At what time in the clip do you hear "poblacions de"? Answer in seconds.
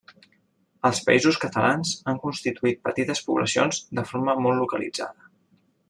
3.29-4.09